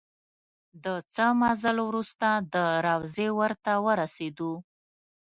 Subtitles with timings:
[0.83, 2.55] د څه مزل وروسته د
[2.85, 4.53] روضې ور ته ورسېدو.